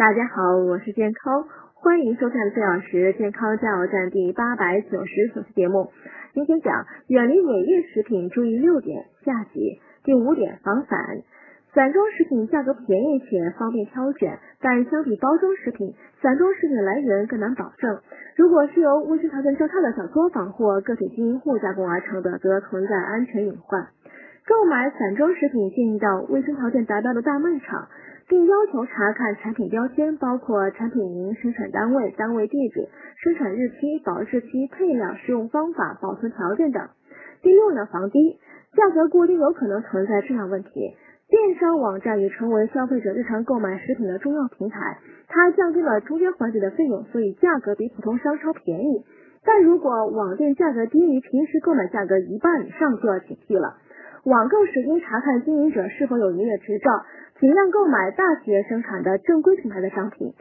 [0.00, 1.44] 大家好，我是健康，
[1.74, 5.92] 欢迎收看四小时健康加油站第八百九十九期节目。
[6.32, 9.78] 今天讲远离伪劣食品，注意六点，下集。
[10.02, 10.98] 第五点，防散。
[11.74, 15.92] 散装食品价格便宜且方便挑选，但相比包装食品，
[16.22, 18.00] 散装食品来源更难保证。
[18.36, 23.88] 如果是由卫生条件较差的小作坊或个体经营户加工而成的，则存在安全隐患。
[24.48, 27.86] 购买散装食品，建议到卫生条件达标的大卖场。
[28.30, 36.88] 并要求查看产品标签，包括产品名、生产单位、单位地址、生产日期、保质期、配料、使用方法、保存条件等。
[37.42, 38.38] 第六呢，防低，
[38.76, 40.70] 价格过低有可能存在质量问题。
[41.28, 49.04] 电商网站已成为消费者日常购买食品的重要平台，它降低了中间环节的费用，所以价格比普通商超便宜。
[49.44, 53.78] 但如果网店价格低于平时购买价格一半以上，就要警惕了。
[54.24, 56.90] 网购时应查看经营者是否有营业执照。
[57.40, 60.34] 尽量购买大企业生产的正规品牌的商品。